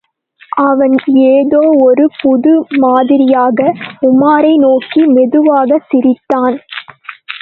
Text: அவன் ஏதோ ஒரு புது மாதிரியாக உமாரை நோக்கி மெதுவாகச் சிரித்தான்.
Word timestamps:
அவன் 0.61 0.95
ஏதோ 1.31 1.59
ஒரு 1.81 2.05
புது 2.21 2.53
மாதிரியாக 2.77 3.59
உமாரை 4.01 4.53
நோக்கி 4.57 5.03
மெதுவாகச் 5.09 5.87
சிரித்தான். 5.89 6.57